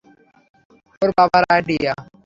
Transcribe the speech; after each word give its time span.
ওর 1.01 1.09
বাবার 1.17 1.43
আইডিয়া। 1.55 1.93